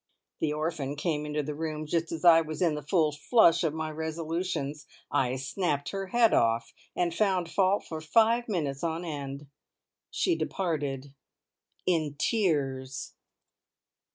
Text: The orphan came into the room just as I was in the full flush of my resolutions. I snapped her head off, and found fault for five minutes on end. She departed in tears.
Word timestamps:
The 0.39 0.51
orphan 0.51 0.95
came 0.95 1.27
into 1.27 1.43
the 1.43 1.53
room 1.53 1.85
just 1.85 2.11
as 2.11 2.25
I 2.25 2.41
was 2.41 2.59
in 2.59 2.73
the 2.73 2.81
full 2.81 3.11
flush 3.11 3.63
of 3.63 3.71
my 3.71 3.91
resolutions. 3.91 4.87
I 5.11 5.35
snapped 5.35 5.89
her 5.89 6.07
head 6.07 6.33
off, 6.33 6.73
and 6.95 7.13
found 7.13 7.51
fault 7.51 7.85
for 7.87 8.01
five 8.01 8.49
minutes 8.49 8.83
on 8.83 9.05
end. 9.05 9.45
She 10.09 10.35
departed 10.35 11.13
in 11.85 12.15
tears. 12.17 13.13